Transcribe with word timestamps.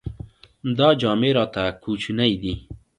دا 0.77 0.87
جامې 1.01 1.31
راته 1.37 1.63
کوچنۍ 1.83 2.33
دي. 2.41 2.53